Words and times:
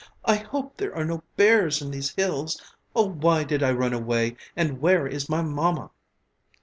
"I 0.25 0.37
hope 0.37 0.77
there 0.77 0.95
are 0.95 1.05
no 1.05 1.21
bears 1.37 1.79
in 1.79 1.91
these 1.91 2.15
hills. 2.15 2.59
Oh, 2.95 3.07
why 3.07 3.43
did 3.43 3.61
I 3.61 3.71
run 3.71 3.93
away, 3.93 4.35
and 4.55 4.81
where 4.81 5.05
is 5.05 5.29
my 5.29 5.43
mamma?" 5.43 5.91